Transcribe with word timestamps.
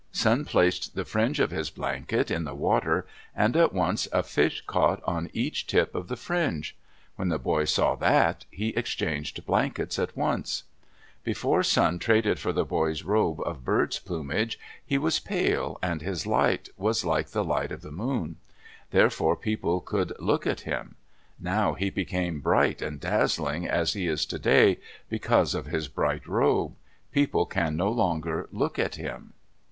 Sun 0.11 0.45
placed 0.45 0.95
the 0.95 1.05
fringe 1.05 1.39
of 1.39 1.51
his 1.51 1.69
blanket 1.69 2.31
in 2.31 2.43
the 2.43 2.55
water, 2.55 3.05
and 3.35 3.55
at 3.55 3.71
once 3.71 4.07
a 4.11 4.23
fish 4.23 4.63
caught 4.65 4.99
on 5.03 5.29
each 5.31 5.67
tip 5.67 5.93
of 5.93 6.07
the 6.07 6.15
fringe. 6.17 6.75
When 7.17 7.29
the 7.29 7.37
boy 7.37 7.65
saw 7.65 7.93
that, 7.97 8.45
he 8.49 8.69
exchanged 8.69 9.45
blankets 9.45 9.99
at 9.99 10.17
once. 10.17 10.63
Before 11.23 11.61
Sun 11.61 11.99
traded 11.99 12.39
for 12.39 12.51
the 12.51 12.65
boy's 12.65 13.03
robe 13.03 13.41
of 13.41 13.63
birds' 13.63 13.99
plumage, 13.99 14.57
he 14.83 14.97
was 14.97 15.19
pale, 15.19 15.77
and 15.83 16.01
his 16.01 16.25
light 16.25 16.69
was 16.77 17.05
like 17.05 17.27
the 17.27 17.43
light 17.43 17.71
of 17.71 17.83
the 17.83 17.91
moon. 17.91 18.37
Therefore 18.89 19.35
people 19.35 19.81
could 19.81 20.13
look 20.17 20.47
at 20.47 20.61
him. 20.61 20.95
Now 21.39 21.73
he 21.75 21.91
became 21.91 22.41
bright 22.41 22.81
and 22.81 22.99
dazzling 22.99 23.67
as 23.67 23.93
he 23.93 24.07
is 24.07 24.25
today, 24.25 24.79
because 25.09 25.53
of 25.53 25.67
his 25.67 25.87
bright 25.87 26.25
robe. 26.25 26.73
People 27.11 27.45
can 27.45 27.75
no 27.77 27.91
longer 27.91 28.49
look 28.51 28.79
at 28.79 28.95
him. 28.95 29.33